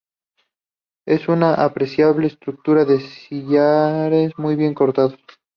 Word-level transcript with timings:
Es 1.05 1.27
una 1.29 1.53
apreciable 1.53 2.25
estructura 2.25 2.85
de 2.85 3.01
sillares 3.01 4.31
muy 4.35 4.55
bien 4.55 4.73
cortados. 4.73 5.13